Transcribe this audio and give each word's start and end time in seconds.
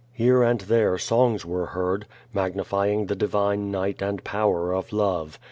Here 0.13 0.41
and 0.41 0.61
there 0.61 0.97
songs 0.97 1.45
were 1.45 1.67
heard, 1.67 2.07
magnifying 2.33 3.05
the 3.05 3.15
divine 3.15 3.69
night 3.69 4.01
and 4.01 4.23
power 4.23 4.73
of 4.73 4.91
love. 4.91 5.37